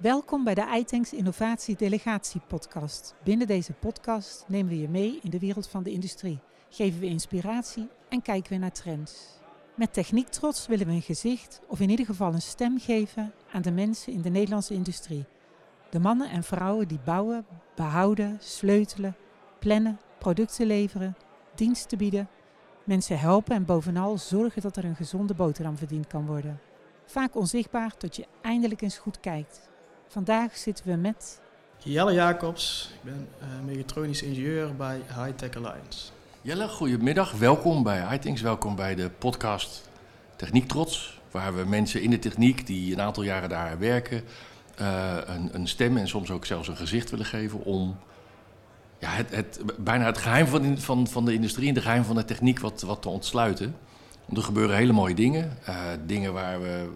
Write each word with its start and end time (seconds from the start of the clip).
Welkom 0.00 0.44
bij 0.44 0.54
de 0.54 0.66
iTanks 0.76 1.12
Innovatie 1.12 1.76
Delegatie 1.76 2.40
Podcast. 2.46 3.14
Binnen 3.24 3.46
deze 3.46 3.72
podcast 3.72 4.44
nemen 4.48 4.72
we 4.72 4.80
je 4.80 4.88
mee 4.88 5.18
in 5.22 5.30
de 5.30 5.38
wereld 5.38 5.68
van 5.68 5.82
de 5.82 5.90
industrie, 5.90 6.38
geven 6.68 7.00
we 7.00 7.06
inspiratie 7.06 7.88
en 8.08 8.22
kijken 8.22 8.52
we 8.52 8.58
naar 8.58 8.72
trends. 8.72 9.38
Met 9.74 9.92
techniek 9.92 10.28
trots 10.28 10.66
willen 10.66 10.86
we 10.86 10.92
een 10.92 11.02
gezicht 11.02 11.60
of 11.66 11.80
in 11.80 11.90
ieder 11.90 12.06
geval 12.06 12.32
een 12.32 12.42
stem 12.42 12.78
geven 12.78 13.32
aan 13.52 13.62
de 13.62 13.70
mensen 13.70 14.12
in 14.12 14.22
de 14.22 14.28
Nederlandse 14.28 14.74
industrie. 14.74 15.24
De 15.90 15.98
mannen 15.98 16.30
en 16.30 16.42
vrouwen 16.42 16.88
die 16.88 17.00
bouwen, 17.04 17.46
behouden, 17.74 18.36
sleutelen, 18.40 19.16
plannen, 19.58 20.00
producten 20.18 20.66
leveren, 20.66 21.16
diensten 21.54 21.98
bieden, 21.98 22.28
mensen 22.84 23.18
helpen 23.18 23.54
en 23.54 23.64
bovenal 23.64 24.18
zorgen 24.18 24.62
dat 24.62 24.76
er 24.76 24.84
een 24.84 24.96
gezonde 24.96 25.34
boterham 25.34 25.76
verdiend 25.76 26.06
kan 26.06 26.26
worden. 26.26 26.60
Vaak 27.06 27.34
onzichtbaar 27.34 27.96
tot 27.96 28.16
je 28.16 28.26
eindelijk 28.40 28.80
eens 28.80 28.98
goed 28.98 29.20
kijkt. 29.20 29.69
Vandaag 30.10 30.56
zitten 30.56 30.86
we 30.86 30.96
met 30.96 31.40
Jelle 31.78 32.12
Jacobs, 32.12 32.90
ik 32.94 33.02
ben 33.02 33.28
uh, 33.42 33.46
mechatronisch 33.66 34.22
ingenieur 34.22 34.76
bij 34.76 35.00
Hightech 35.06 35.56
Alliance. 35.56 36.10
Jelle, 36.42 36.68
goedemiddag. 36.68 37.32
Welkom 37.32 37.82
bij 37.82 38.08
Hightings. 38.08 38.40
Welkom 38.40 38.76
bij 38.76 38.94
de 38.94 39.10
podcast 39.10 39.88
Techniek 40.36 40.68
Trots. 40.68 41.20
Waar 41.30 41.56
we 41.56 41.64
mensen 41.64 42.02
in 42.02 42.10
de 42.10 42.18
techniek 42.18 42.66
die 42.66 42.92
een 42.92 43.00
aantal 43.00 43.22
jaren 43.22 43.48
daar 43.48 43.78
werken, 43.78 44.22
uh, 44.80 45.16
een, 45.24 45.48
een, 45.52 45.68
stem 45.68 45.96
en 45.96 46.08
soms 46.08 46.30
ook 46.30 46.46
zelfs 46.46 46.68
een 46.68 46.76
gezicht 46.76 47.10
willen 47.10 47.26
geven 47.26 47.64
om 47.64 47.98
ja, 48.98 49.10
het, 49.10 49.34
het, 49.34 49.60
bijna 49.78 50.06
het 50.06 50.18
geheim 50.18 50.46
van, 50.46 50.78
van, 50.78 51.06
van 51.06 51.24
de 51.24 51.32
industrie 51.32 51.68
en 51.68 51.74
de 51.74 51.82
geheim 51.82 52.04
van 52.04 52.16
de 52.16 52.24
techniek 52.24 52.60
wat, 52.60 52.82
wat 52.82 53.02
te 53.02 53.08
ontsluiten. 53.08 53.76
Want 54.24 54.38
er 54.38 54.44
gebeuren 54.44 54.76
hele 54.76 54.92
mooie 54.92 55.14
dingen. 55.14 55.58
Uh, 55.68 55.76
dingen 56.06 56.32
waar 56.32 56.60
we 56.60 56.88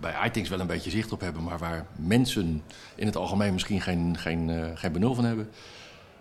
bij 0.00 0.14
iThings 0.26 0.48
wel 0.48 0.60
een 0.60 0.66
beetje 0.66 0.90
zicht 0.90 1.12
op 1.12 1.20
hebben, 1.20 1.42
maar 1.42 1.58
waar 1.58 1.86
mensen 1.96 2.62
in 2.94 3.06
het 3.06 3.16
algemeen 3.16 3.52
misschien 3.52 3.80
geen, 3.80 4.16
geen, 4.18 4.48
uh, 4.48 4.66
geen 4.74 4.92
benul 4.92 5.14
van 5.14 5.24
hebben. 5.24 5.48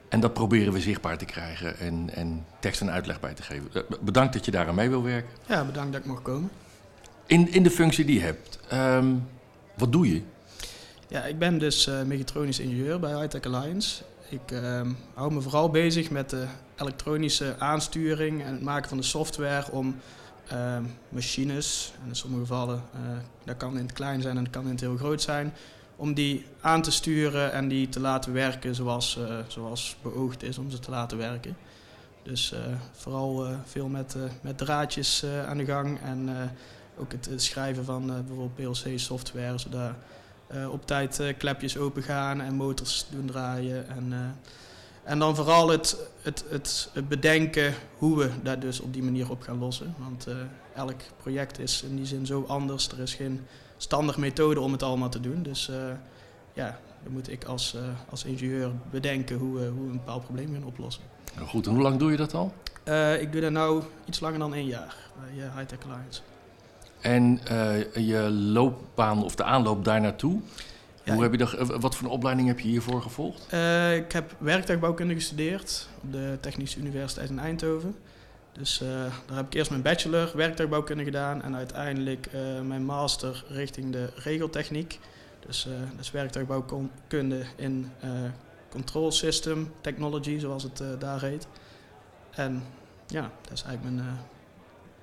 En 0.10 0.20
dat 0.20 0.34
proberen 0.34 0.74
we 0.74 0.80
zichtbaar 0.80 1.18
te 1.18 1.26
krijgen 1.26 1.78
en, 1.78 2.10
en 2.14 2.46
tekst 2.60 2.82
en 2.82 2.92
uitleg 2.92 3.20
bij 3.20 3.34
te 3.34 3.44
geven. 3.44 3.70
Uh, 3.74 3.82
bedankt 4.02 4.34
dat 4.34 4.46
je 4.46 4.52
daar 4.52 4.68
aan 4.68 4.76
mee 4.76 4.90
wil 4.90 5.04
werken. 5.04 5.30
Ja, 5.46 5.64
bedankt 5.64 5.92
dat 5.92 6.02
ik 6.02 6.08
mag 6.08 6.22
komen. 6.22 6.50
In, 7.26 7.52
in 7.52 7.64
de 7.64 7.72
functie 7.72 8.06
die 8.06 8.16
je 8.16 8.26
hebt, 8.26 8.60
um, 8.74 9.28
wat 9.78 9.92
doe 9.92 10.14
je? 10.14 10.22
Ja, 11.08 11.24
ik 11.24 11.40
ben 11.40 11.58
dus 11.58 11.88
uh, 11.88 12.02
mechatronisch 12.02 12.60
ingenieur 12.60 13.00
bij 13.00 13.20
Hightech 13.20 13.54
Alliance. 13.54 14.04
Ik 14.30 14.52
uh, 14.52 14.82
hou 15.14 15.34
me 15.34 15.42
vooral 15.42 15.70
bezig 15.70 16.10
met 16.10 16.30
de 16.30 16.46
elektronische 16.76 17.56
aansturing 17.60 18.44
en 18.44 18.52
het 18.52 18.62
maken 18.62 18.90
van 18.90 18.98
de 18.98 19.04
software 19.04 19.72
om 19.72 19.96
uh, 20.54 20.78
machines, 21.10 21.94
en 22.02 22.08
in 22.08 22.16
sommige 22.16 22.42
gevallen, 22.42 22.84
uh, 22.96 23.18
dat 23.44 23.58
kan 23.58 23.78
in 23.78 23.84
het 23.84 23.94
klein 23.94 24.22
zijn 24.22 24.38
en 24.38 24.44
dat 24.44 24.54
kan 24.54 24.64
in 24.64 24.70
het 24.72 24.80
heel 24.80 24.98
groot 24.98 25.22
zijn, 25.22 25.54
om 25.96 26.14
die 26.14 26.46
aan 26.62 26.82
te 26.82 26.92
sturen 26.92 27.52
en 27.52 27.68
die 27.68 27.90
te 27.90 28.00
laten 28.00 28.34
werken 28.34 28.76
zoals, 28.76 29.18
uh, 29.18 29.38
zoals 29.48 29.96
beoogd 30.02 30.44
is 30.44 30.58
om 30.58 30.72
ze 30.72 30.80
te 30.80 30.92
laten 30.92 31.18
werken. 31.18 31.58
Dus 32.24 32.54
vooral 32.92 33.48
veel 33.66 33.88
met, 33.88 34.16
met 34.42 34.58
draadjes 34.58 35.26
aan 35.48 35.58
de 35.58 35.66
gang 35.66 36.00
en 36.02 36.30
ook 36.98 37.12
het 37.12 37.30
schrijven 37.36 37.86
van 37.86 38.06
bijvoorbeeld 38.06 38.56
PLC-software, 38.56 39.58
zodat 39.58 39.92
op 40.72 40.86
tijd 40.86 41.22
klepjes 41.38 41.78
open 41.78 42.04
gaan 42.04 42.42
en 42.42 42.56
motors 42.56 43.06
doen 43.12 43.26
draaien. 43.26 43.90
En, 43.90 44.14
en 45.06 45.20
dan 45.20 45.36
vooral 45.36 45.70
het, 45.70 45.98
het, 46.22 46.46
het, 46.50 46.90
bedenken 47.08 47.74
hoe 47.98 48.18
we 48.18 48.30
daar 48.44 48.60
dus 48.60 48.80
op 48.80 48.94
die 48.94 49.04
manier 49.04 49.30
op 49.30 49.42
gaan 49.42 49.58
lossen. 49.58 49.96
Want 49.98 50.28
uh, 50.28 50.36
elk 50.76 51.02
project 51.22 51.60
is 51.60 51.84
in 51.84 51.96
die 51.96 52.06
zin 52.06 52.26
zo 52.26 52.46
anders. 52.48 52.88
Er 52.88 53.00
is 53.00 53.14
geen 53.14 53.46
standaard 53.78 54.18
methode 54.18 54.60
om 54.60 54.72
het 54.72 54.84
allemaal 54.84 55.10
te 55.10 55.20
doen. 55.20 55.44
Dus 55.44 55.70
uh, 55.70 55.76
ja, 56.54 56.80
dan 57.04 57.14
moet 57.14 57.32
ik 57.32 57.44
als, 57.44 57.76
uh, 57.76 57.82
als 58.10 58.24
ingenieur 58.24 58.72
bedenken 58.92 59.38
hoe, 59.38 59.60
hoe 59.60 59.84
we 59.84 59.90
een 59.90 59.92
bepaald 59.92 60.24
probleem 60.24 60.54
gaan 60.54 60.64
oplossen. 60.64 61.04
Nou 61.36 61.48
goed, 61.48 61.68
en 61.68 61.74
hoe 61.74 61.82
lang 61.82 62.00
doe 62.00 62.12
je 62.12 62.18
dat 62.18 62.34
al? 62.34 62.54
ik 63.20 63.32
doe 63.32 63.42
dat 63.42 63.52
nu 63.52 63.82
iets 64.06 64.20
langer 64.20 64.40
dan 64.40 64.54
één 64.54 64.66
jaar 64.68 64.96
bij 65.20 65.50
Hightech 65.56 65.80
Alliance. 65.86 66.22
En 67.02 67.40
je 68.06 68.30
loopbaan 68.32 69.24
of 69.24 69.36
de 69.36 69.44
aanloop 69.44 69.86
daar 69.86 70.02
naartoe? 70.02 70.42
Hoe 71.14 71.22
heb 71.22 71.32
je 71.32 71.38
dat, 71.38 71.80
wat 71.80 71.96
voor 71.96 72.08
een 72.08 72.14
opleiding 72.14 72.48
heb 72.48 72.60
je 72.60 72.68
hiervoor 72.68 73.02
gevolgd? 73.02 73.48
Uh, 73.54 73.96
ik 73.96 74.12
heb 74.12 74.36
werktuigbouwkunde 74.38 75.14
gestudeerd 75.14 75.88
op 76.04 76.12
de 76.12 76.38
Technische 76.42 76.80
Universiteit 76.80 77.30
in 77.30 77.40
Eindhoven. 77.40 77.96
Dus 78.52 78.82
uh, 78.82 78.90
daar 79.26 79.38
heb 79.38 79.46
ik 79.46 79.54
eerst 79.54 79.70
mijn 79.70 79.82
bachelor 79.82 80.32
werktuigbouwkunde 80.36 81.04
gedaan 81.04 81.42
en 81.42 81.56
uiteindelijk 81.56 82.28
uh, 82.34 82.62
mijn 82.62 82.86
master 82.86 83.46
richting 83.48 83.92
de 83.92 84.10
regeltechniek. 84.16 85.00
Dus 85.46 85.68
dat 85.92 86.00
is 86.00 86.12
werktuigbouwkunde 86.12 87.46
in 87.56 87.92
Control 88.70 89.12
System 89.12 89.72
Technology, 89.82 90.40
zoals 90.40 90.64
het 90.64 90.84
daar 91.00 91.22
heet. 91.22 91.48
En 92.32 92.64
ja, 93.08 93.32
dat 93.42 93.52
is 93.52 93.64
eigenlijk 93.64 93.96
mijn 93.96 94.18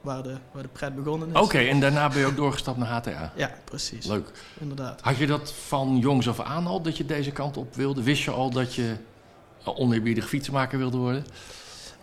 waar 0.02 0.22
de, 0.22 0.34
waar 0.52 0.62
de 0.62 0.68
pret 0.68 0.94
begonnen 0.94 1.28
is. 1.28 1.40
Oké, 1.40 1.58
en 1.58 1.80
daarna 1.80 2.08
ben 2.08 2.18
je 2.18 2.26
ook 2.26 2.36
doorgestapt 2.36 2.78
naar 2.78 2.88
HTA? 2.88 3.32
Ja, 3.36 3.50
precies. 3.64 4.06
Leuk. 4.06 4.30
Inderdaad. 4.60 5.00
Had 5.00 5.16
je 5.16 5.26
dat 5.26 5.52
van 5.52 5.98
jongs 5.98 6.28
af 6.28 6.40
aan 6.40 6.66
al, 6.66 6.82
dat 6.82 6.96
je 6.96 7.04
deze 7.06 7.30
kant 7.30 7.56
op 7.56 7.74
wilde? 7.74 8.02
Wist 8.02 8.22
je 8.22 8.30
al 8.30 8.50
dat 8.50 8.74
je 8.74 8.96
oneerbiedig 9.64 10.28
fietsenmaker 10.28 10.78
wilde 10.78 10.96
worden? 10.96 11.24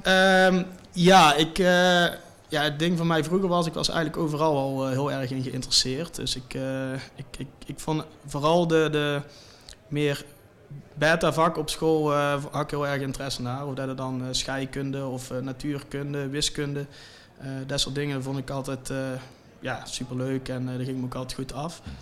Um, 0.08 0.66
ja, 0.92 1.36
ik, 1.36 1.60
uh, 1.60 1.66
ja, 2.48 2.62
het 2.62 2.80
ding 2.80 2.98
van 2.98 3.08
mij 3.08 3.24
vroeger 3.24 3.48
was, 3.48 3.68
ik 3.68 3.74
was 3.74 3.90
eigenlijk 3.90 4.18
overal 4.24 4.58
al 4.58 4.86
uh, 4.86 4.92
heel 4.92 5.12
erg 5.12 5.32
in 5.32 5.44
geïnteresseerd. 5.44 6.16
Dus 6.16 6.36
ik, 6.36 6.54
uh, 6.54 6.94
ik, 6.94 7.26
ik, 7.38 7.48
ik 7.66 7.80
vond 7.80 8.04
vooral 8.26 8.68
de, 8.68 8.88
de 8.92 9.22
meer 9.88 10.26
beta-vak 10.94 11.58
op 11.58 11.70
school 11.70 12.14
had 12.52 12.64
ik 12.64 12.70
heel 12.70 12.88
erg 12.88 13.02
interesse 13.02 13.42
naar. 13.42 13.68
Of 13.68 13.74
dat 13.74 13.88
er 13.88 13.96
dan 13.96 14.24
scheikunde 14.32 15.06
of 15.06 15.32
natuurkunde, 15.42 16.28
wiskunde... 16.28 16.86
Uh, 17.42 17.48
dat 17.68 17.80
soort 17.80 17.96
dingen 17.96 18.24
vond 18.24 18.38
ik 18.38 18.50
altijd 18.50 18.90
uh, 18.90 18.98
ja, 19.60 19.86
superleuk 19.86 20.50
en 20.50 20.64
uh, 20.68 20.78
dat 20.78 20.86
ging 20.86 20.98
me 20.98 21.06
ook 21.06 21.16
altijd 21.16 21.34
goed 21.34 21.54
af. 21.54 21.82
-hmm. 21.84 21.94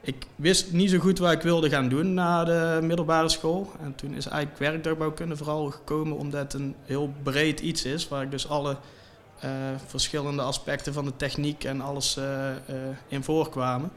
Ik 0.00 0.26
wist 0.36 0.72
niet 0.72 0.90
zo 0.90 0.98
goed 0.98 1.18
wat 1.18 1.32
ik 1.32 1.42
wilde 1.42 1.68
gaan 1.68 1.88
doen 1.88 2.14
na 2.14 2.44
de 2.44 2.78
middelbare 2.82 3.28
school. 3.28 3.72
En 3.80 3.94
toen 3.94 4.14
is 4.14 4.26
eigenlijk 4.26 4.58
werktuigbouwkunde 4.58 5.36
vooral 5.36 5.70
gekomen 5.70 6.16
omdat 6.16 6.52
het 6.52 6.54
een 6.54 6.74
heel 6.84 7.12
breed 7.22 7.60
iets 7.60 7.84
is. 7.84 8.08
Waar 8.08 8.22
ik 8.22 8.30
dus 8.30 8.48
alle 8.48 8.76
verschillende 9.86 10.42
aspecten 10.42 10.92
van 10.92 11.04
de 11.04 11.16
techniek 11.16 11.64
en 11.64 11.80
alles 11.80 12.18
in 13.08 13.22
voorkwamen. 13.22 13.90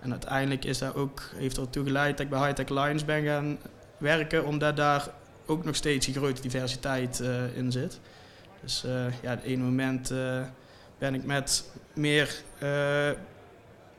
En 0.00 0.10
uiteindelijk 0.10 0.64
is 0.64 0.78
dat 0.78 0.94
ook, 0.94 1.30
heeft 1.34 1.56
ertoe 1.56 1.84
geleid 1.84 2.16
dat 2.16 2.26
ik 2.26 2.32
bij 2.32 2.46
Hightech 2.46 2.68
Alliance 2.68 3.04
ben 3.04 3.24
gaan 3.24 3.58
werken. 3.98 4.44
Omdat 4.46 4.76
daar 4.76 5.08
ook 5.46 5.64
nog 5.64 5.76
steeds 5.76 6.06
een 6.06 6.14
grote 6.14 6.42
diversiteit 6.42 7.22
in 7.54 7.72
zit. 7.72 8.00
Dus 8.62 8.84
uh, 8.86 9.04
ja, 9.22 9.30
het 9.30 9.42
ene 9.42 9.62
moment 9.62 10.10
uh, 10.10 10.40
ben 10.98 11.14
ik 11.14 11.24
met 11.24 11.64
meer 11.92 12.42
uh, 12.62 13.10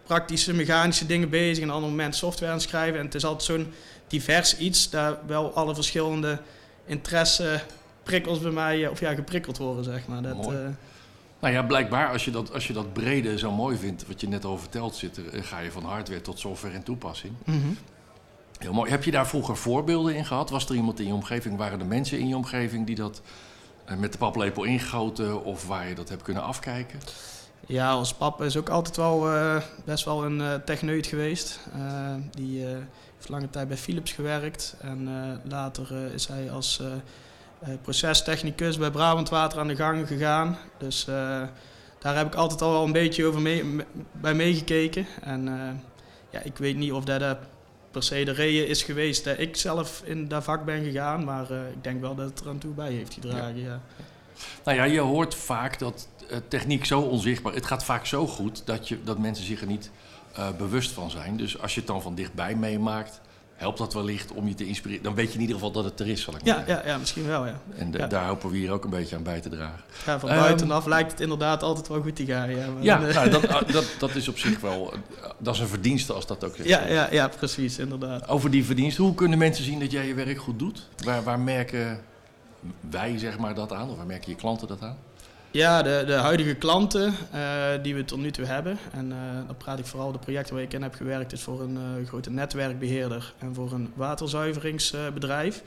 praktische, 0.04 0.54
mechanische 0.54 1.06
dingen 1.06 1.30
bezig. 1.30 1.64
En 1.64 1.70
een 1.70 1.76
ander 1.76 1.90
moment 1.90 2.16
software 2.16 2.52
aan 2.52 2.58
het 2.58 2.68
schrijven. 2.68 3.00
En 3.00 3.06
het 3.06 3.16
is 3.16 3.26
altijd 3.26 3.44
zo'n 3.44 3.74
divers 4.08 4.58
iets, 4.58 4.90
daar 4.90 5.18
wel 5.28 5.54
alle 5.54 5.76
verschillende 5.76 6.40
interesse 6.86 7.62
prikkels 8.04 8.40
bij 8.40 8.52
mij 8.52 8.88
of 8.88 9.00
ja, 9.00 9.14
geprikkeld 9.14 9.58
worden, 9.58 9.84
zeg 9.84 10.08
maar. 10.08 10.22
Dat, 10.22 10.52
nou 11.40 11.54
ja, 11.54 11.64
blijkbaar 11.64 12.12
als 12.12 12.26
je, 12.26 12.32
dat, 12.32 12.54
als 12.54 12.68
je 12.68 12.74
dat 12.74 12.94
brede 12.94 13.38
zo 13.38 13.52
mooi 13.52 13.78
vindt, 13.78 14.08
wat 14.08 14.22
je 14.22 14.28
net 14.28 14.46
al 14.46 14.58
verteld 14.58 14.96
zit, 14.96 15.20
ga 15.32 15.60
je 15.60 15.72
van 15.72 15.84
hardware 15.84 16.22
tot 16.22 16.40
software 16.40 16.76
en 16.76 16.84
toepassing. 16.84 17.34
Mm 17.46 17.62
-hmm. 17.62 17.78
Heel 18.58 18.74
mooi. 18.74 18.90
Heb 18.90 19.04
je 19.04 19.12
daar 19.12 19.28
vroeger 19.28 19.58
voorbeelden 19.58 20.16
in 20.16 20.26
gehad? 20.26 20.50
Was 20.50 20.70
er 20.70 20.76
iemand 20.76 21.00
in 21.00 21.08
je 21.08 21.14
omgeving, 21.14 21.58
waren 21.58 21.80
er 21.80 21.86
mensen 21.86 22.20
in 22.20 22.28
je 22.28 22.36
omgeving 22.36 22.86
die 22.86 22.96
dat 22.96 23.22
met 23.98 24.12
de 24.12 24.18
paplepel 24.18 24.64
ingegoten 24.64 25.44
of 25.44 25.68
waar 25.68 25.88
je 25.88 25.96
dat 25.96 26.10
hebt 26.10 26.22
kunnen 26.22 26.44
afkijken? 26.44 27.00
Ja, 27.68 27.92
als 27.92 28.14
pap 28.14 28.42
is 28.42 28.58
ook 28.58 28.70
altijd 28.70 28.96
wel 28.96 29.34
uh, 29.34 29.62
best 29.86 30.06
wel 30.06 30.26
een 30.26 30.40
uh, 30.40 30.54
techneut 30.54 31.08
geweest. 31.08 31.60
Die 32.32 32.66
heeft 33.16 33.30
lange 33.30 33.50
tijd 33.50 33.68
bij 33.68 33.78
Philips 33.78 34.12
gewerkt 34.12 34.76
en 34.82 35.10
later 35.50 36.14
is 36.14 36.28
hij 36.28 36.52
als 36.52 36.82
procestechnicus 37.82 38.78
bij 38.78 38.92
Brabant 38.92 39.30
Water 39.30 39.60
aan 39.60 39.68
de 39.68 39.76
gang 39.76 40.08
gegaan. 40.08 40.58
Dus 40.78 41.06
daar 42.00 42.16
heb 42.16 42.28
ik 42.28 42.36
altijd 42.36 42.62
al 42.62 42.72
wel 42.72 42.84
een 42.84 42.92
beetje 42.92 43.26
over 43.26 43.42
mee, 43.42 43.86
bij 44.12 44.34
meegekeken. 44.34 45.06
En 45.22 45.46
ja, 46.30 46.40
ik 46.40 46.58
weet 46.58 46.78
niet 46.78 46.92
of 46.92 47.04
dat 47.04 47.38
per 47.94 48.04
se 48.04 48.24
de 48.24 48.32
reden 48.32 48.68
is 48.68 48.84
geweest 48.84 49.24
dat 49.24 49.40
ik 49.40 49.56
zelf 49.56 50.02
in 50.06 50.28
dat 50.28 50.44
vak 50.44 50.66
ben 50.66 50.84
gegaan. 50.84 51.24
Maar 51.24 51.52
uh, 51.52 51.58
ik 51.70 51.84
denk 51.84 52.02
wel 52.02 52.16
dat 52.16 52.30
het 52.30 52.40
er 52.40 52.48
aan 52.48 52.58
toe 52.58 52.74
bij 52.74 52.92
heeft 52.92 53.14
gedragen. 53.14 53.60
Ja. 53.60 53.68
ja. 53.68 53.82
Nou 54.64 54.78
ja, 54.78 54.84
je 54.84 55.00
hoort 55.00 55.36
vaak 55.36 55.80
dat 55.80 56.08
uh, 56.32 56.38
techniek 56.48 56.86
zo 56.86 57.02
onzichtbaar... 57.02 57.54
Het 57.54 57.66
gaat 57.66 57.84
vaak 57.84 58.06
zo 58.06 58.28
goed 58.28 58.66
dat, 58.66 58.88
je, 58.88 59.04
dat 59.04 59.18
mensen 59.18 59.46
zich 59.46 59.62
er 59.62 59.68
niet 59.68 59.92
uh, 60.38 60.48
bewust 60.58 60.92
van 60.92 61.12
zijn. 61.12 61.38
Dus 61.38 61.60
als 61.62 61.74
je 61.74 61.80
het 61.80 61.90
dan 61.90 62.02
van 62.02 62.16
dichtbij 62.16 62.56
meemaakt... 62.56 63.22
helpt 63.56 63.78
dat 63.78 63.94
wellicht 63.94 64.32
om 64.32 64.48
je 64.48 64.54
te 64.54 64.66
inspireren. 64.68 65.04
Dan 65.04 65.16
weet 65.16 65.28
je 65.28 65.34
in 65.34 65.40
ieder 65.42 65.56
geval 65.56 65.72
dat 65.72 65.84
het 65.84 66.00
er 66.00 66.08
is, 66.08 66.22
zal 66.22 66.34
ik 66.36 66.44
maar 66.46 66.56
Ja, 66.58 66.66
zeggen. 66.66 66.86
ja, 66.86 66.92
ja, 66.94 66.98
misschien 66.98 67.28
wel, 67.28 67.46
ja. 67.46 67.60
En 67.78 67.92
de- 67.92 67.98
Ja. 67.98 68.08
daar 68.08 68.28
hopen 68.28 68.50
we 68.50 68.58
hier 68.58 68.72
ook 68.72 68.84
een 68.84 68.90
beetje 68.90 69.16
aan 69.16 69.24
bij 69.24 69.40
te 69.40 69.50
dragen. 69.50 69.80
ja 70.06 70.20
van 70.20 70.30
Ehm, 70.30 70.40
buitenaf 70.40 70.86
lijkt 70.86 71.12
het 71.12 71.20
inderdaad 71.20 71.64
altijd 71.64 71.88
wel 71.88 72.02
goed 72.02 72.16
te 72.16 72.26
gaan. 72.26 72.50
Ja, 72.50 72.68
maar 72.70 72.84
Ja, 72.84 72.98
nou, 73.14 73.30
dat, 73.30 73.48
ah, 73.48 73.72
dat, 73.72 73.86
dat 74.00 74.16
is 74.16 74.28
op 74.28 74.38
zich 74.38 74.60
wel... 74.60 74.94
eh, 74.94 75.00
Dat 75.38 75.54
is 75.56 75.60
een 75.62 75.68
verdienste 75.68 76.14
als 76.14 76.26
dat 76.28 76.44
ook 76.44 76.56
is. 76.58 76.66
ja, 76.66 76.88
ja, 76.88 77.08
ja, 77.12 77.28
precies, 77.28 77.78
inderdaad. 77.80 78.28
Over 78.28 78.52
die 78.52 78.66
verdienste, 78.66 79.02
hoe 79.02 79.14
kunnen 79.16 79.38
mensen 79.38 79.64
zien 79.64 79.80
dat 79.80 79.92
jij 79.92 80.08
je 80.08 80.14
werk 80.14 80.38
goed 80.38 80.60
doet? 80.60 80.88
Waar, 81.04 81.24
waar 81.24 81.40
merken 81.40 82.00
wij 82.90 83.18
zeg 83.18 83.38
maar, 83.38 83.54
dat 83.56 83.72
aan? 83.74 83.90
Of 83.90 83.98
waar 83.98 84.06
merken 84.06 84.30
je 84.32 84.36
klanten 84.38 84.68
dat 84.68 84.82
aan? 84.82 84.98
Ja, 85.54 85.82
de, 85.82 86.04
de 86.06 86.14
huidige 86.14 86.54
klanten 86.54 87.14
eh, 87.32 87.42
die 87.82 87.96
we 87.96 88.06
tot 88.06 88.20
nu 88.20 88.32
toe 88.32 88.46
hebben, 88.46 88.78
en 88.92 89.12
eh, 89.12 89.18
dan 89.48 89.58
praat 89.58 89.80
ik 89.80 89.86
vooral 89.86 90.12
de 90.12 90.20
projecten 90.20 90.54
waar 90.54 90.64
ik 90.64 90.74
in 90.74 90.82
heb 90.82 90.96
gewerkt, 90.96 91.32
is 91.32 91.42
voor 91.42 91.62
een 91.62 91.78
eh, 91.78 92.08
grote 92.08 92.32
netwerkbeheerder 92.32 93.34
en 93.40 93.54
voor 93.54 93.72
een 93.72 93.92
waterzuiveringsbedrijf. 93.96 95.64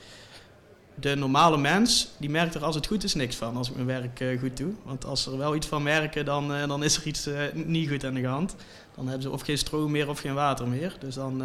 de 0.95 1.15
normale 1.15 1.57
mens, 1.57 2.09
die 2.17 2.29
merkt 2.29 2.55
er 2.55 2.63
als 2.63 2.75
het 2.75 2.87
goed 2.87 3.03
is 3.03 3.13
niks 3.13 3.35
van 3.35 3.57
als 3.57 3.69
ik 3.69 3.75
mijn 3.75 3.87
werk 3.87 4.39
goed 4.39 4.57
doe. 4.57 4.73
Want 4.83 5.05
als 5.05 5.23
ze 5.23 5.31
er 5.31 5.37
wel 5.37 5.55
iets 5.55 5.67
van 5.67 5.83
merken, 5.83 6.25
dan, 6.25 6.47
dan 6.67 6.83
is 6.83 6.97
er 6.97 7.07
iets 7.07 7.29
niet 7.53 7.89
goed 7.89 8.05
aan 8.05 8.13
de 8.13 8.25
hand. 8.25 8.55
Dan 8.95 9.05
hebben 9.05 9.23
ze 9.23 9.31
of 9.31 9.41
geen 9.41 9.57
stroom 9.57 9.91
meer 9.91 10.09
of 10.09 10.19
geen 10.19 10.33
water 10.33 10.67
meer. 10.67 10.95
Dus 10.99 11.15
dan, 11.15 11.43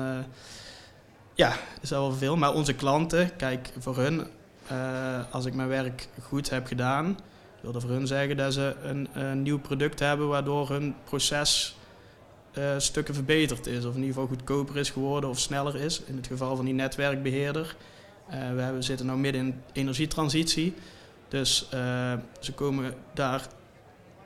ja, 1.34 1.56
is 1.80 1.88
dat 1.88 1.98
wel 1.98 2.12
veel. 2.12 2.36
Maar 2.36 2.54
onze 2.54 2.74
klanten, 2.74 3.36
kijk, 3.36 3.72
voor 3.78 3.96
hun, 3.96 4.26
als 5.30 5.44
ik 5.44 5.54
mijn 5.54 5.68
werk 5.68 6.08
goed 6.20 6.50
heb 6.50 6.66
gedaan, 6.66 7.16
wil 7.62 7.72
dat 7.72 7.82
voor 7.82 7.90
hun 7.90 8.06
zeggen 8.06 8.36
dat 8.36 8.52
ze 8.52 8.74
een, 8.82 9.08
een 9.12 9.42
nieuw 9.42 9.58
product 9.58 9.98
hebben 9.98 10.28
waardoor 10.28 10.68
hun 10.68 10.94
proces 11.04 11.76
eh, 12.52 12.74
stukken 12.78 13.14
verbeterd 13.14 13.66
is. 13.66 13.84
Of 13.84 13.94
in 13.94 14.00
ieder 14.00 14.14
geval 14.14 14.26
goedkoper 14.26 14.76
is 14.76 14.90
geworden 14.90 15.30
of 15.30 15.38
sneller 15.38 15.76
is. 15.76 16.02
In 16.02 16.16
het 16.16 16.26
geval 16.26 16.56
van 16.56 16.64
die 16.64 16.74
netwerkbeheerder. 16.74 17.76
Eh, 18.28 18.38
we 18.54 18.60
hebben, 18.60 18.82
zitten 18.82 19.06
nu 19.06 19.12
midden 19.12 19.42
in 19.46 19.62
energietransitie. 19.72 20.74
Dus 21.28 21.68
eh, 21.70 22.12
ze 22.40 22.52
komen 22.52 22.94
daar 23.14 23.46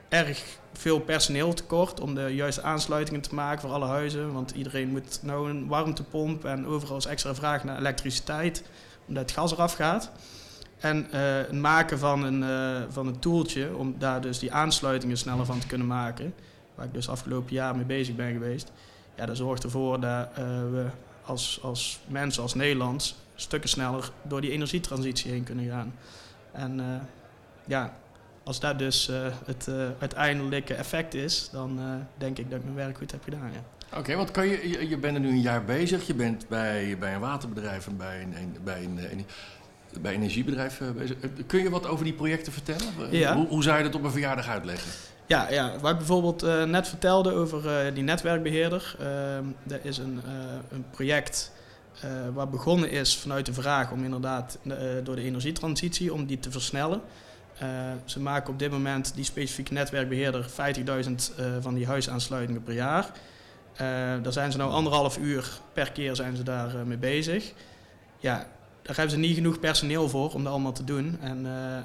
erg 0.09 0.43
veel 0.73 0.99
personeel 0.99 1.53
tekort 1.53 1.99
om 1.99 2.15
de 2.15 2.35
juiste 2.35 2.61
aansluitingen 2.61 3.21
te 3.21 3.35
maken 3.35 3.61
voor 3.61 3.71
alle 3.71 3.85
huizen. 3.85 4.33
Want 4.33 4.51
iedereen 4.51 4.89
moet 4.89 5.19
nou 5.23 5.49
een 5.49 5.67
warmtepomp 5.67 6.45
en 6.45 6.65
overal 6.65 6.97
is 6.97 7.05
extra 7.05 7.35
vraag 7.35 7.63
naar 7.63 7.77
elektriciteit 7.77 8.63
omdat 9.07 9.23
het 9.23 9.31
gas 9.31 9.51
eraf 9.51 9.73
gaat. 9.73 10.11
En 10.77 11.11
eh, 11.11 11.21
het 11.37 11.51
maken 11.51 11.99
van 11.99 12.23
een, 12.23 12.43
eh, 12.43 12.81
van 12.89 13.07
een 13.07 13.19
tooltje 13.19 13.75
om 13.75 13.95
daar 13.97 14.21
dus 14.21 14.39
die 14.39 14.51
aansluitingen 14.51 15.17
sneller 15.17 15.45
van 15.45 15.59
te 15.59 15.67
kunnen 15.67 15.87
maken, 15.87 16.33
waar 16.75 16.85
ik 16.85 16.93
dus 16.93 17.09
afgelopen 17.09 17.53
jaar 17.53 17.75
mee 17.75 17.85
bezig 17.85 18.15
ben 18.15 18.31
geweest, 18.31 18.71
ja, 19.15 19.25
dat 19.25 19.37
zorgt 19.37 19.63
ervoor 19.63 19.99
dat 19.99 20.27
eh, 20.35 20.45
we 20.45 20.85
als, 21.25 21.59
als 21.61 21.99
mensen, 22.07 22.41
als 22.43 22.53
Nederlands, 22.53 23.15
stukken 23.35 23.69
sneller 23.69 24.11
door 24.21 24.41
die 24.41 24.51
energietransitie 24.51 25.31
heen 25.31 25.43
kunnen 25.43 25.69
gaan. 25.69 25.93
En 26.51 26.81
ja, 27.65 27.93
als 28.43 28.59
dat 28.59 28.79
dus 28.79 29.09
het 29.45 29.69
uiteindelijke 29.99 30.73
effect 30.73 31.13
is, 31.13 31.49
dan 31.51 31.79
denk 32.17 32.37
ik 32.37 32.49
dat 32.49 32.59
ik 32.59 32.63
mijn 32.65 32.75
werk 32.75 32.97
goed 32.97 33.11
heb 33.11 33.23
gedaan. 33.23 33.51
Ja. 33.53 33.97
Oké, 33.97 34.15
want 34.15 34.31
kan 34.31 34.47
je, 34.47 34.89
je, 34.89 34.97
bent 34.97 35.15
er 35.15 35.21
nu 35.21 35.29
een 35.29 35.41
jaar 35.41 35.63
bezig. 35.63 36.07
Je 36.07 36.13
bent 36.13 36.47
bij, 36.47 36.97
bij 36.99 37.13
een 37.13 37.19
waterbedrijf 37.19 37.87
en 37.87 37.97
bij 37.97 38.21
een, 38.21 38.35
een- 38.37 38.57
bij 38.63 38.83
een, 38.83 39.25
bij 40.01 40.13
energiebedrijf 40.13 40.81
eh, 40.81 40.87
bezig. 40.91 41.15
Eh, 41.21 41.29
Kun 41.47 41.63
je 41.63 41.69
wat 41.69 41.87
over 41.87 42.05
die 42.05 42.13
projecten 42.13 42.53
vertellen? 42.53 42.87
Eh, 43.11 43.19
Ja. 43.19 43.35
Hoe, 43.35 43.47
hoe 43.47 43.63
zou 43.63 43.77
je 43.77 43.83
dat 43.83 43.95
op 43.95 44.03
een 44.03 44.11
verjaardag 44.11 44.47
uitleggen? 44.47 44.91
Ja, 45.25 45.49
ja, 45.49 45.71
wat 45.81 45.91
ik 45.91 45.97
bijvoorbeeld 45.97 46.41
net 46.67 46.87
vertelde 46.87 47.31
over 47.31 47.93
die 47.93 48.03
netwerkbeheerder. 48.03 48.95
dat 49.63 49.79
is 49.83 49.97
een, 49.97 50.21
een 50.69 50.85
project 50.91 51.51
waar 52.33 52.49
begonnen 52.49 52.89
is 52.91 53.17
vanuit 53.17 53.45
de 53.45 53.53
vraag 53.53 53.91
om 53.91 54.03
inderdaad 54.03 54.57
door 55.03 55.15
de 55.15 55.21
energietransitie 55.21 56.13
om 56.13 56.25
die 56.25 56.39
te 56.39 56.51
versnellen. 56.51 57.01
Ze 58.05 58.19
maken 58.19 58.53
op 58.53 58.59
dit 58.59 58.71
moment 58.71 59.15
die 59.15 59.23
specifieke 59.23 59.73
netwerkbeheerder 59.73 60.45
50.000 60.49 60.55
eh, 60.55 61.45
van 61.59 61.73
die 61.73 61.87
huisaansluitingen 61.87 62.63
per 62.63 62.73
jaar. 62.73 63.11
Daar 64.21 64.33
zijn 64.33 64.51
ze 64.51 64.57
nou 64.57 64.71
anderhalf 64.71 65.17
uur 65.17 65.59
per 65.73 65.91
keer 65.91 66.15
zijn 66.15 66.35
ze 66.35 66.43
daar 66.43 66.85
mee 66.85 66.97
bezig. 66.97 67.51
Ja, 68.19 68.47
daar 68.87 68.95
hebben 68.95 69.15
ze 69.15 69.17
niet 69.17 69.35
genoeg 69.35 69.59
personeel 69.59 70.09
voor 70.09 70.33
om 70.33 70.43
dat 70.43 70.51
allemaal 70.51 70.71
te 70.71 70.83
doen. 70.83 71.17
En 71.21 71.45
eh, 71.45 71.83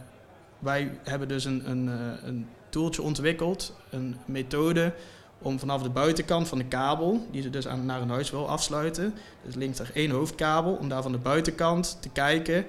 wij 0.58 0.98
hebben 1.02 1.28
dus 1.28 1.44
een, 1.44 1.70
een, 1.70 1.88
eh, 1.88 2.28
een 2.28 2.46
tooltje 2.68 3.02
ontwikkeld, 3.02 3.76
een 3.90 4.16
methode 4.24 4.92
om 5.38 5.58
vanaf 5.58 5.82
de 5.82 5.90
buitenkant 5.90 6.48
van 6.48 6.58
de 6.58 6.64
kabel, 6.64 7.26
die 7.30 7.42
ze 7.42 7.50
dus 7.50 7.68
aan, 7.68 7.86
naar 7.86 8.00
een 8.00 8.10
huis 8.10 8.30
wil 8.30 8.48
afsluiten, 8.48 9.14
dus 9.44 9.54
links 9.54 9.78
er 9.78 9.90
één 9.94 10.10
hoofdkabel, 10.10 10.72
om 10.72 10.88
daar 10.88 11.02
van 11.02 11.12
de 11.12 11.18
buitenkant 11.18 11.98
te 12.00 12.08
kijken 12.08 12.64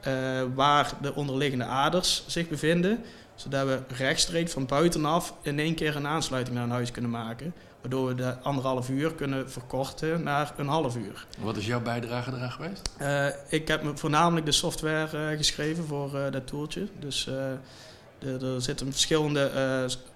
eh, 0.00 0.42
waar 0.54 0.92
de 1.00 1.14
onderliggende 1.14 1.64
aders 1.64 2.24
zich 2.26 2.48
bevinden, 2.48 3.04
zodat 3.34 3.66
we 3.66 3.80
rechtstreeks 3.96 4.52
van 4.52 4.66
buitenaf 4.66 5.34
in 5.42 5.58
één 5.58 5.74
keer 5.74 5.96
een 5.96 6.06
aansluiting 6.06 6.56
naar 6.56 6.64
een 6.64 6.70
huis 6.70 6.90
kunnen 6.90 7.10
maken, 7.10 7.54
waardoor 7.84 8.08
we 8.08 8.14
de 8.14 8.38
anderhalf 8.42 8.88
uur 8.88 9.14
kunnen 9.14 9.50
verkorten 9.50 10.22
naar 10.22 10.52
een 10.56 10.66
half 10.68 10.96
uur. 10.96 11.26
Wat 11.38 11.56
is 11.56 11.66
jouw 11.66 11.80
bijdrage 11.80 12.30
eraan 12.32 12.50
geweest? 12.50 12.90
Eh, 12.98 13.26
ik 13.48 13.68
heb 13.68 13.82
me 13.82 13.96
voornamelijk 13.96 14.46
de 14.46 14.52
software 14.52 15.30
eh, 15.30 15.36
geschreven 15.36 15.84
voor 15.84 16.18
eh, 16.18 16.32
dat 16.32 16.46
tooltje. 16.46 16.88
Dus 16.98 17.24
de- 17.24 18.36
er 18.40 18.62
zitten 18.62 18.90
verschillende 18.92 19.50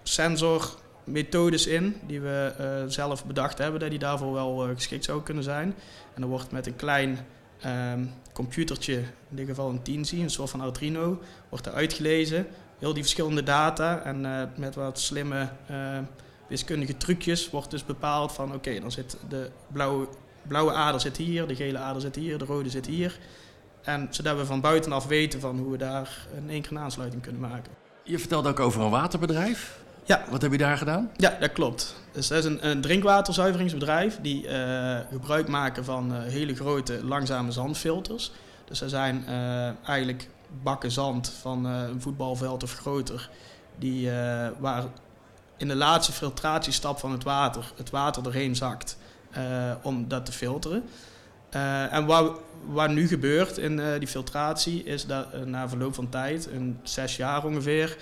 sensormethodes 0.03 1.67
in 1.67 1.97
die 2.07 2.21
we 2.21 2.85
zelf 2.89 3.25
bedacht 3.25 3.59
hebben, 3.59 3.81
dat 3.81 3.91
die 3.91 3.99
daarvoor 3.99 4.33
wel 4.33 4.57
geschikt 4.75 5.05
zou 5.05 5.23
kunnen 5.23 5.45
zijn. 5.45 5.75
En 6.15 6.21
dan 6.21 6.31
wordt 6.31 6.51
met 6.51 6.67
een 6.67 6.77
klein 6.77 7.19
ehm, 7.61 8.05
computertje, 8.33 8.95
in 9.31 9.37
dit 9.37 9.47
geval 9.47 9.71
een 9.71 9.83
Teensy, 9.83 10.21
een 10.21 10.31
soort 10.31 10.51
van 10.51 10.61
Arduino, 10.61 11.21
wordt 11.49 11.67
er 11.67 11.73
uitgelezen. 11.73 12.47
Heel 12.79 12.93
die 12.95 13.03
verschillende 13.03 13.43
data 13.43 14.03
en 14.03 14.51
met 14.57 14.75
wat 14.75 14.99
slimme 15.01 15.49
wiskundige 16.49 16.97
trucjes 16.97 17.51
wordt 17.51 17.71
dus 17.71 17.85
bepaald 17.85 18.33
van 18.33 18.55
oké, 18.55 18.81
dan 18.81 18.93
zit 18.93 19.17
de 19.29 19.51
blauwe 19.73 20.09
blauwe 20.49 20.73
ader 20.73 21.01
zit 21.01 21.17
hier, 21.17 21.47
de 21.47 21.55
gele 21.55 21.79
ader 21.79 22.01
zit 22.01 22.15
hier, 22.15 22.39
de 22.39 22.45
rode 22.45 22.71
zit 22.71 22.87
hier. 22.87 23.19
En 23.83 24.09
zodat 24.11 24.37
we 24.37 24.47
van 24.47 24.61
buitenaf 24.61 25.07
weten 25.07 25.41
van 25.41 25.59
hoe 25.59 25.71
we 25.71 25.77
daar 25.77 26.27
in 26.37 26.51
één 26.51 26.63
keer 26.63 26.73
een 26.73 26.79
aansluiting 26.79 27.23
kunnen 27.23 27.41
maken. 27.41 27.73
Je 28.03 28.19
vertelde 28.19 28.49
ook 28.49 28.61
over 28.61 28.83
een 28.83 28.91
waterbedrijf. 28.91 29.81
Ja. 30.05 30.25
Wat 30.31 30.43
heb 30.43 30.53
je 30.53 30.59
daar 30.59 30.79
gedaan? 30.79 31.11
Ja, 31.17 31.37
dat 31.41 31.53
klopt. 31.53 31.95
Dus 32.13 32.29
dat 32.29 32.39
is 32.39 32.45
een, 32.45 32.69
een 32.69 32.81
drinkwaterzuiveringsbedrijf 32.81 34.19
die 34.23 34.49
eh, 34.49 34.99
gebruik 35.11 35.49
maken 35.49 35.85
van 35.85 36.15
eh, 36.15 36.23
hele 36.23 36.55
grote 36.55 37.05
langzame 37.05 37.53
zandfilters. 37.53 38.33
Dus 38.65 38.79
dat 38.79 38.91
zijn 38.91 39.25
eh, 39.27 39.89
eigenlijk 39.89 40.29
bakken 40.63 40.91
zand 40.91 41.33
van 41.41 41.65
een 41.65 42.01
voetbalveld 42.01 42.63
of 42.63 42.73
groter, 42.75 43.31
die, 43.79 44.11
waar 44.59 44.85
in 45.59 45.69
de 45.69 45.77
laatste 45.77 46.13
filtratiestap 46.13 46.99
van 46.99 47.13
het 47.13 47.25
water 47.25 47.73
het 47.77 47.91
water 47.91 48.23
doorheen 48.23 48.57
zakt 48.57 48.97
eh, 49.31 49.73
om 49.83 50.09
dat 50.09 50.27
te 50.27 50.33
filteren. 50.33 50.85
Eh, 51.51 51.93
en 51.93 52.07
wat, 52.07 52.89
nu 52.89 53.09
gebeurt 53.09 53.59
in 53.59 53.81
eh, 53.81 53.99
die 53.99 54.09
filtratie 54.09 54.85
is 54.85 55.07
dat 55.07 55.47
na 55.47 55.69
verloop 55.69 55.95
van 55.95 56.09
tijd, 56.09 56.47
een 56.47 56.79
zes 56.83 57.17
jaar 57.17 57.45
ongeveer, 57.45 57.97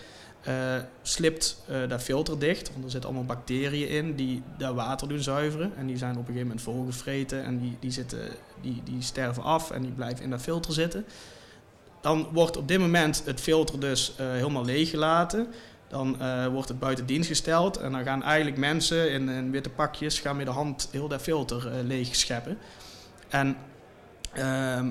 slipt 1.03 1.63
dat 1.89 2.03
filter 2.03 2.39
dicht. 2.39 2.71
Want 2.73 2.85
er 2.85 2.91
zitten 2.91 3.11
allemaal 3.11 3.37
bacteriën 3.37 3.89
in 3.89 4.15
die 4.15 4.43
dat 4.59 4.75
water 4.75 5.09
doen 5.09 5.23
zuiveren. 5.23 5.73
En 5.77 5.87
die 5.87 5.97
zijn 5.97 6.11
op 6.11 6.19
een 6.19 6.25
gegeven 6.25 6.47
moment 6.47 6.63
volgevreten 6.63 7.45
en 7.45 7.59
die, 7.59 7.77
die, 7.81 7.91
zitten, 7.91 8.29
die, 8.61 8.83
die 8.85 9.03
sterven 9.03 9.43
af 9.43 9.71
en 9.71 9.83
die 9.83 9.91
blijven 9.91 10.25
in 10.25 10.31
dat 10.31 10.41
filter 10.41 10.73
zitten. 10.73 11.05
Dan 12.01 12.29
wordt 12.33 12.57
op 12.57 12.69
dit 12.69 12.79
moment 12.79 13.23
het 13.25 13.41
filter 13.41 13.81
dus 13.81 14.13
helemaal 14.17 14.65
leeggelaten. 14.65 15.47
Dan 15.89 16.21
eh, 16.21 16.47
wordt 16.47 16.69
het 16.69 16.79
buiten 16.79 17.07
dienst 17.07 17.29
gesteld 17.29 17.77
en 17.77 17.93
dan 17.93 18.05
gaan 18.05 18.23
eigenlijk 18.23 18.57
mensen 18.57 19.11
in, 19.13 19.29
in 19.29 19.51
witte 19.51 19.71
pakjes 19.71 20.19
gaan 20.19 20.37
met 20.37 20.47
de 20.47 20.53
hand 20.53 20.89
heel 20.93 21.09
dat 21.09 21.21
filter 21.21 21.67
eh, 21.67 21.85
leeg 21.85 22.15
scheppen. 22.15 22.59
En 23.29 23.57
ehm, 24.33 24.91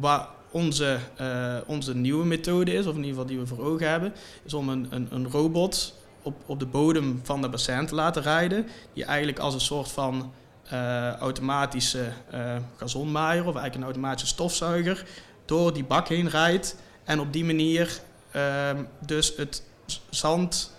wat 0.00 0.28
onze, 0.50 0.98
eh, 1.16 1.56
onze 1.66 1.94
nieuwe 1.94 2.24
methode 2.24 2.72
is, 2.72 2.86
of 2.86 2.94
in 2.94 3.04
ieder 3.04 3.10
geval 3.10 3.26
die 3.26 3.38
we 3.38 3.46
voor 3.46 3.64
ogen 3.64 3.88
hebben, 3.88 4.12
is 4.42 4.54
om 4.54 4.68
een, 4.68 4.86
een, 4.90 5.08
een 5.10 5.30
robot 5.30 5.94
op, 6.22 6.34
op 6.46 6.58
de 6.58 6.66
bodem 6.66 7.20
van 7.22 7.42
de 7.42 7.48
bassin 7.48 7.86
te 7.86 7.94
laten 7.94 8.22
rijden. 8.22 8.66
Die 8.92 9.04
eigenlijk 9.04 9.38
als 9.38 9.54
een 9.54 9.60
soort 9.60 9.90
van 9.90 10.32
automatische 11.18 12.04
gazonmaaier 12.76 13.40
of 13.40 13.54
eigenlijk 13.54 13.74
een 13.74 13.82
automatische 13.82 14.26
stofzuiger 14.26 15.04
door 15.44 15.72
die 15.72 15.84
bak 15.84 16.08
heen 16.08 16.28
rijdt. 16.28 16.76
En 17.04 17.20
op 17.20 17.32
die 17.32 17.44
manier 17.44 18.00
ehm, 18.30 18.84
dus 19.06 19.36
het 19.36 19.62
zand 20.10 20.72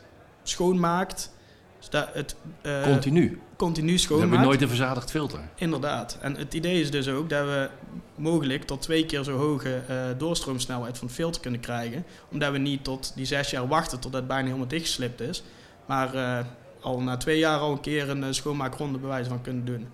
schoonmaakt. 0.43 1.33
Zodat 1.79 2.09
het 2.13 2.35
eh, 2.61 2.83
Continu. 2.83 3.39
continu 3.57 3.85
We 3.85 3.91
hebben 3.91 3.99
schoonmaakt. 3.99 4.43
nooit 4.43 4.61
een 4.61 4.67
verzadigd 4.67 5.11
filter. 5.11 5.39
Inderdaad. 5.55 6.17
En 6.21 6.35
het 6.35 6.53
idee 6.53 6.81
is 6.81 6.91
dus 6.91 7.07
ook 7.09 7.29
dat 7.29 7.45
we 7.45 7.69
mogelijk 8.15 8.63
tot 8.63 8.81
twee 8.81 9.05
keer 9.05 9.23
zo 9.23 9.37
hoge 9.37 9.81
eh, 9.87 9.95
doorstroomsnelheid 10.17 10.97
van 10.97 11.07
het 11.07 11.15
filter 11.15 11.41
kunnen 11.41 11.59
krijgen. 11.59 12.05
Omdat 12.31 12.51
we 12.51 12.57
niet 12.57 12.83
tot 12.83 13.11
die 13.15 13.25
zes 13.25 13.49
jaar 13.49 13.67
wachten 13.67 13.99
totdat 13.99 14.19
het 14.19 14.29
bijna 14.29 14.45
helemaal 14.45 14.67
dichtgeslipt 14.67 15.21
is. 15.21 15.43
Maar 15.85 16.13
eh, 16.13 16.45
al 16.81 17.01
na 17.01 17.17
twee 17.17 17.37
jaar 17.37 17.59
al 17.59 17.71
een 17.71 17.81
keer 17.81 18.09
een 18.09 18.33
schoonmaakronde 18.33 18.97
bewijs 18.97 19.27
van 19.27 19.41
kunnen 19.41 19.65
doen. 19.65 19.87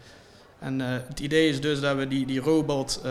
En 0.59 0.79
het 0.79 1.19
idee 1.19 1.49
is 1.49 1.61
dus 1.61 1.79
dat 1.79 1.95
we 1.95 2.07
die, 2.07 2.25
die 2.25 2.39
robot, 2.39 3.01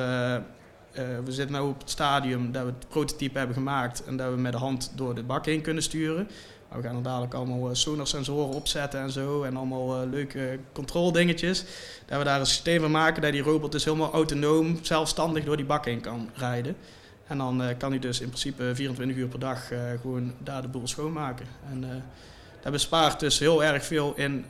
we 1.25 1.33
zitten 1.33 1.57
nu 1.57 1.63
op 1.63 1.81
het 1.81 1.91
stadium 1.91 2.53
dat 2.53 2.63
we 2.63 2.69
het 2.69 2.89
prototype 2.89 3.39
hebben 3.39 3.57
gemaakt 3.57 4.05
en 4.05 4.17
dat 4.17 4.31
we 4.31 4.37
met 4.37 4.53
de 4.53 4.59
hand 4.59 4.93
door 4.95 5.15
de 5.15 5.23
bak 5.23 5.47
heen 5.47 5.61
kunnen 5.61 5.83
sturen. 5.83 6.29
Maar 6.69 6.81
we 6.81 6.87
gaan 6.87 6.97
er 6.97 7.03
dadelijk 7.03 7.35
allemaal 7.35 7.75
sonarsensoren 7.75 8.55
opzetten 8.55 9.01
en 9.01 9.11
zo 9.11 9.43
en 9.43 9.57
allemaal 9.57 10.07
leuke 10.07 10.59
controldingetjes. 10.73 11.65
Dat 12.07 12.19
we 12.19 12.25
daar 12.25 12.41
een 12.41 12.47
systeem 12.47 12.81
van 12.81 12.91
maken 12.91 13.23
dat 13.23 13.33
die 13.33 13.43
robot 13.43 13.73
dus 13.73 13.85
helemaal 13.85 14.13
autonoom, 14.13 14.79
zelfstandig 14.83 15.45
door 15.45 15.57
die 15.57 15.67
bak 15.67 15.85
heen 15.85 16.01
kan 16.01 16.31
rijden. 16.35 16.77
En 17.27 17.39
dan 17.39 17.63
kan 17.79 17.91
hij 17.91 18.01
dus 18.01 18.21
in 18.21 18.29
principe 18.29 18.71
24 18.75 19.17
uur 19.17 19.29
per 19.29 19.39
dag 19.39 19.71
gewoon 20.01 20.33
daar 20.39 20.63
de 20.63 20.69
boel 20.69 20.89
schoonmaken. 20.89 21.47
En, 21.71 22.05
dat 22.63 22.73
bespaart 22.73 23.21
dus 23.21 23.39
heel 23.39 23.65
erg 23.65 23.85
veel 23.85 24.15
in 24.17 24.45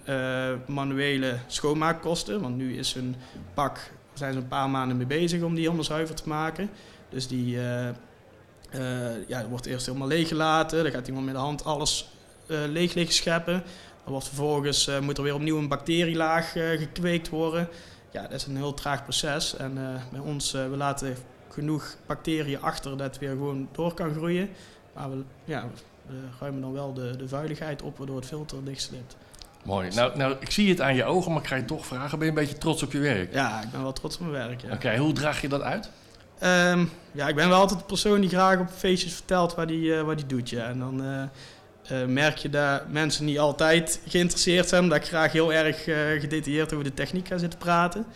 manuele 0.67 1.37
schoonmaakkosten. 1.47 2.41
Want 2.41 2.57
nu 2.57 2.77
is 2.77 2.95
een 2.95 3.17
pak, 3.55 3.91
zijn 4.21 4.33
ze 4.33 4.39
een 4.39 4.49
paar 4.49 4.71
maanden 4.71 4.97
mee 4.97 5.07
bezig 5.07 5.43
om 5.43 5.55
die 5.55 5.63
helemaal 5.63 5.85
zuiver 5.85 6.15
te 6.15 6.29
maken. 6.29 6.71
Dus 7.09 7.29
die 7.29 7.57
uh, 7.57 7.89
uh, 8.75 9.29
ja, 9.29 9.49
wordt 9.49 9.67
eerst 9.67 9.87
helemaal 9.87 10.09
leeggelaten. 10.09 10.83
Dan 10.83 10.93
gaat 10.93 11.07
iemand 11.07 11.25
met 11.25 11.35
de 11.35 11.41
hand 11.41 11.65
alles 11.65 12.11
leeg 12.47 12.95
liggen 12.95 13.15
scheppen. 13.15 13.63
Dan 14.03 14.13
wordt 14.13 14.27
vervolgens, 14.27 14.91
moet 15.01 15.17
er 15.17 15.23
weer 15.23 15.35
opnieuw 15.35 15.59
een 15.59 15.69
bacterielaag 15.69 16.53
gekweekt 16.53 17.29
worden. 17.29 17.69
Ja, 18.11 18.23
dat 18.23 18.33
is 18.33 18.47
een 18.47 18.57
heel 18.57 18.75
traag 18.75 19.03
proces. 19.03 19.57
En 19.57 19.75
bij 20.11 20.21
ons, 20.21 20.53
we 20.53 20.75
laten 20.77 21.17
genoeg 21.49 21.97
bacteriën 22.07 22.63
achter 22.63 22.91
dat 22.91 23.07
het 23.07 23.19
weer 23.19 23.31
gewoon 23.31 23.69
door 23.73 23.95
kan 23.95 24.15
groeien. 24.15 24.49
Maar 24.95 25.11
we, 25.11 25.23
ja, 25.45 25.69
we 26.07 26.15
ruimen 26.41 26.61
dan 26.61 26.73
wel 26.73 26.93
de, 26.93 27.17
de 27.17 27.29
vuiligheid 27.29 27.83
op 27.83 27.99
waardoor 27.99 28.17
het 28.17 28.27
filter 28.27 28.65
dichtslipt. 28.65 29.17
Mooi. 29.65 29.91
Nou, 29.95 30.17
nou, 30.17 30.37
ik 30.41 30.51
zie 30.51 30.69
het 30.69 30.81
aan 30.81 30.95
je 30.95 31.05
ogen, 31.05 31.33
maar 31.33 31.41
ik 31.41 31.49
ga 31.49 31.57
je 31.57 31.65
toch 31.65 31.87
vragen. 31.87 32.19
Ben 32.19 32.27
je 32.27 32.33
een 32.33 32.41
beetje 32.41 32.59
trots 32.59 32.83
op 32.83 32.93
je 32.93 32.99
werk? 32.99 33.33
Ja, 33.33 33.63
ik 33.63 33.71
ben 33.71 33.83
wel 33.83 33.93
trots 33.93 34.15
op 34.15 34.21
mijn 34.21 34.49
werk. 34.49 34.61
Ja. 34.61 34.73
Oké, 34.73 34.97
hoe 34.97 35.13
draag 35.13 35.41
je 35.41 35.49
dat 35.49 35.63
uit? 35.63 35.91
Um, 36.43 36.91
ja, 37.13 37.29
ik 37.29 37.35
ben 37.35 37.49
wel 37.49 37.61
altijd 37.61 37.79
de 37.79 37.87
persoon 37.87 38.21
die 38.21 38.31
graag 38.31 38.59
op 38.59 38.71
feestjes 38.71 39.13
vertelt 39.13 39.55
waar 39.55 39.67
die, 39.67 39.83
uh, 39.83 40.01
wat 40.01 40.17
die 40.17 40.27
doet. 40.27 40.51
Ja. 40.51 40.65
En 40.65 40.79
dan 40.79 41.05
uh, 41.05 41.23
uh, 41.93 42.07
merk 42.07 42.37
je 42.37 42.51
dat 42.51 42.89
mensen 42.89 43.25
niet 43.25 43.39
altijd 43.39 44.01
geïnteresseerd 44.07 44.69
zijn, 44.69 44.83
omdat 44.83 44.99
ik 44.99 45.05
graag 45.05 45.33
heel 45.33 45.53
erg 45.53 45.85
gedetailleerd 46.21 46.73
over 46.73 46.85
de 46.85 46.95
techniek 46.95 47.29
ga 47.29 47.39
zitten 47.39 47.59
praten. 47.59 48.07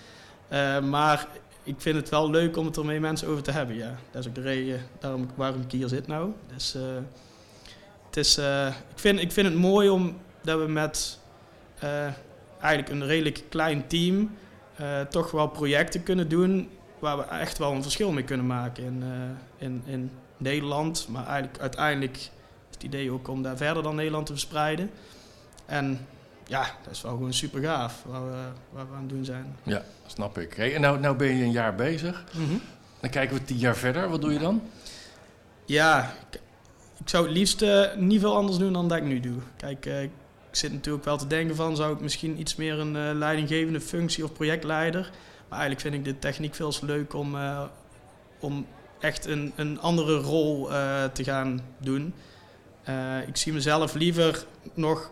maar 0.88 1.26
ik 1.62 1.74
vind 1.78 1.96
het 1.96 2.08
wel 2.08 2.30
leuk 2.30 2.56
om 2.56 2.66
het 2.66 2.76
er 2.76 2.84
met 2.84 3.00
mensen 3.00 3.28
over 3.28 3.42
te 3.42 3.50
hebben. 3.50 3.76
Ja. 3.76 3.94
Dat 4.10 4.22
is 4.22 4.28
ook 4.28 4.34
de 4.34 4.40
reden 4.40 4.80
daarom, 4.98 5.30
waarom 5.34 5.60
ik 5.60 5.72
hier 5.72 5.88
zit 5.88 6.06
nou. 6.06 6.32
Dus 6.54 6.76
het 8.06 8.16
is, 8.16 8.38
ik, 8.38 8.98
vind, 8.98 9.20
ik 9.20 9.32
vind 9.32 9.46
het 9.46 9.56
mooi 9.56 9.88
om 9.88 10.16
dat 10.42 10.58
we 10.58 10.66
met 10.66 11.18
eigenlijk 12.60 12.88
een 12.88 13.06
redelijk 13.06 13.42
klein 13.48 13.86
team 13.86 14.30
uh, 14.80 15.00
toch 15.00 15.30
wel 15.30 15.46
projecten 15.48 16.02
kunnen 16.02 16.28
doen 16.28 16.70
waar 16.98 17.16
we 17.16 17.22
echt 17.22 17.58
wel 17.58 17.72
een 17.72 17.82
verschil 17.82 18.12
mee 18.12 18.24
kunnen 18.24 18.46
maken 18.46 18.84
in, 18.84 19.02
in, 19.58 19.82
in 19.86 20.10
Nederland. 20.36 21.08
Maar 21.08 21.26
eigenlijk 21.26 21.58
uiteindelijk 21.58 22.16
is 22.16 22.30
het 22.70 22.82
idee 22.82 23.10
ook 23.10 23.28
om 23.28 23.42
daar 23.42 23.56
verder 23.56 23.82
dan 23.82 23.94
Nederland 23.94 24.26
te 24.26 24.32
verspreiden. 24.32 24.90
En 25.66 26.06
ja, 26.46 26.66
dat 26.82 26.92
is 26.92 27.02
wel 27.02 27.12
gewoon 27.12 27.32
super 27.32 27.62
gaaf 27.62 28.02
waar 28.06 28.26
we, 28.26 28.36
waar 28.70 28.88
we 28.88 28.94
aan 28.94 29.00
het 29.00 29.08
doen 29.08 29.24
zijn. 29.24 29.56
Ja, 29.62 29.82
snap 30.06 30.38
ik. 30.38 30.54
Hey, 30.54 30.74
en 30.74 30.80
nou, 30.80 31.00
nou 31.00 31.16
ben 31.16 31.36
je 31.36 31.44
een 31.44 31.52
jaar 31.52 31.74
bezig. 31.74 32.24
Mm 32.32 32.46
-hmm. 32.46 32.60
Dan 33.00 33.10
kijken 33.10 33.36
we 33.36 33.44
tien 33.44 33.56
jaar 33.56 33.76
verder. 33.76 34.08
Wat 34.08 34.20
doe 34.20 34.32
je 34.32 34.38
dan? 34.38 34.62
Ja, 35.64 36.14
ik 36.98 37.08
zou 37.08 37.24
het 37.24 37.36
liefst 37.36 37.62
uh, 37.62 37.94
niet 37.96 38.20
veel 38.20 38.36
anders 38.36 38.58
doen 38.58 38.72
dan 38.72 38.88
dat 38.88 38.98
ik 38.98 39.04
nu 39.04 39.20
doe. 39.20 39.38
Kijk, 39.56 39.86
uh, 39.86 40.02
ik 40.02 40.10
zit 40.56 40.72
natuurlijk 40.72 41.04
wel 41.04 41.16
te 41.16 41.26
denken 41.26 41.56
van, 41.56 41.76
zou 41.76 41.94
ik 41.94 42.00
misschien 42.00 42.40
iets 42.40 42.56
meer 42.56 42.78
een 42.78 42.94
uh, 42.94 43.10
leidinggevende 43.18 43.80
functie 43.80 44.24
of 44.24 44.32
projectleider. 44.32 45.10
Maar 45.48 45.58
eigenlijk 45.58 45.80
vind 45.80 45.94
ik 45.94 46.04
de 46.04 46.18
techniek 46.18 46.54
veel 46.54 46.70
te 46.70 46.86
leuk 46.86 47.14
om, 47.14 47.36
om 48.40 48.66
echt 49.00 49.26
een, 49.26 49.52
een 49.56 49.80
andere 49.80 50.16
rol 50.16 50.66
te 51.12 51.24
gaan 51.24 51.60
doen. 51.78 52.14
ik 53.26 53.36
zie 53.36 53.52
mezelf 53.52 53.94
liever 53.94 54.44
nog 54.74 55.10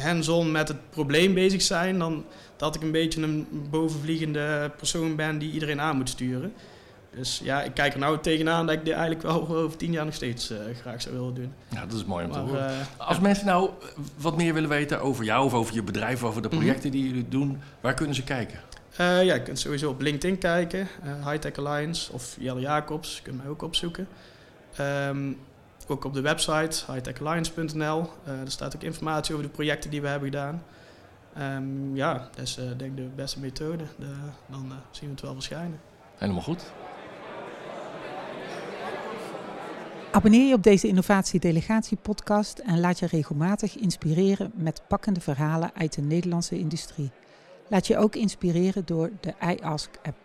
hands-on 0.00 0.50
met 0.50 0.68
het 0.68 0.90
probleem 0.90 1.34
bezig 1.34 1.62
zijn 1.62 1.98
dan 1.98 2.24
dat 2.56 2.74
ik 2.74 2.82
een 2.82 2.90
beetje 2.90 3.22
een 3.22 3.46
bovenvliegende 3.70 4.70
persoon 4.76 5.16
ben 5.16 5.38
die 5.38 5.52
iedereen 5.52 5.80
aan 5.80 5.96
moet 5.96 6.08
sturen. 6.08 6.52
Dus 7.14 7.40
ja, 7.44 7.62
ik 7.62 7.74
kijk 7.74 7.92
er 7.92 7.98
nou 7.98 8.18
tegenaan 8.18 8.66
dat 8.66 8.74
ik 8.74 8.84
dit 8.84 8.94
eigenlijk 8.94 9.22
wel 9.22 9.48
over 9.64 9.76
tien 9.76 9.92
jaar 9.92 10.04
nog 10.04 10.14
steeds 10.14 10.50
uh, 10.50 10.58
graag 10.80 11.02
zou 11.02 11.14
willen 11.14 11.34
doen. 11.34 11.52
Ja, 11.68 11.86
dat 11.86 11.98
is 11.98 12.04
mooi 12.04 12.24
om 12.24 12.32
te 12.32 12.38
horen. 12.38 12.70
Uh, 12.70 12.76
Als 12.96 13.16
ja. 13.16 13.22
mensen 13.22 13.46
nou 13.46 13.70
wat 14.16 14.36
meer 14.36 14.54
willen 14.54 14.68
weten 14.68 15.00
over 15.00 15.24
jou 15.24 15.44
of 15.44 15.54
over 15.54 15.74
je 15.74 15.82
bedrijf, 15.82 16.24
over 16.24 16.42
de 16.42 16.48
projecten 16.48 16.90
mm 16.90 16.96
-hmm. 16.96 17.02
die 17.02 17.10
jullie 17.10 17.28
doen, 17.28 17.60
waar 17.80 17.94
kunnen 17.94 18.14
ze 18.14 18.24
kijken? 18.24 18.60
Uh, 18.92 19.24
ja, 19.24 19.34
je 19.34 19.42
kunt 19.42 19.58
sowieso 19.58 19.90
op 19.90 20.00
LinkedIn 20.00 20.38
kijken, 20.38 20.88
Hightech 21.24 21.56
Alliance 21.56 22.12
of 22.12 22.36
Jelle 22.38 22.60
Jacobs, 22.60 23.16
je 23.16 23.22
kunt 23.22 23.36
mij 23.36 23.46
ook 23.46 23.62
opzoeken. 23.62 24.08
Um, 24.80 25.38
ook 25.88 26.04
op 26.04 26.14
de 26.14 26.20
website 26.20 26.92
hightechalliance.nl, 26.92 28.10
daar 28.24 28.36
staat 28.50 28.76
ook 28.76 28.82
informatie 28.82 29.34
over 29.34 29.46
de 29.46 29.52
projecten 29.52 29.90
die 29.90 30.00
we 30.00 30.08
hebben 30.08 30.28
gedaan. 30.30 30.62
Um, 31.38 31.96
ja, 31.96 32.28
dat 32.34 32.44
is 32.44 32.54
denk 32.54 32.80
ik 32.80 32.96
de 32.96 33.08
beste 33.14 33.40
methode. 33.40 33.84
De, 33.98 34.06
dan 34.46 34.72
zien 34.90 35.08
we 35.08 35.10
het 35.10 35.20
wel 35.20 35.34
verschijnen. 35.34 35.80
Helemaal 36.16 36.42
goed. 36.42 36.72
Abonneer 40.12 40.48
je 40.48 40.54
op 40.54 40.62
deze 40.62 40.88
Innovatie 40.88 41.40
Delegatie 41.40 41.96
podcast 41.96 42.58
en 42.58 42.80
laat 42.80 42.98
je 42.98 43.06
regelmatig 43.06 43.78
inspireren 43.78 44.52
met 44.54 44.82
pakkende 44.88 45.20
verhalen 45.20 45.70
uit 45.74 45.94
de 45.94 46.00
Nederlandse 46.00 46.58
industrie. 46.58 47.10
Laat 47.68 47.86
je 47.86 47.96
ook 47.96 48.14
inspireren 48.14 48.86
door 48.86 49.10
de 49.20 49.34
iAsk 49.40 49.90
app. 50.02 50.18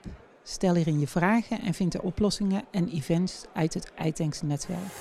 Stel 0.44 0.76
hierin 0.76 1.00
je 1.00 1.08
vragen 1.08 1.62
en 1.62 1.74
vind 1.74 1.92
de 1.92 2.02
oplossingen 2.02 2.64
en 2.72 2.90
events 2.90 3.46
uit 3.54 3.74
het 3.74 3.92
iTanks 4.04 4.42
netwerk. 4.42 4.94